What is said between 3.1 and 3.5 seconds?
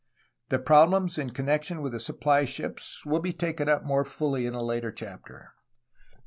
be